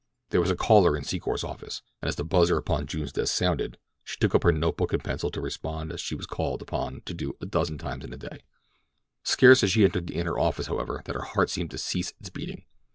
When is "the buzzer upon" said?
2.15-2.87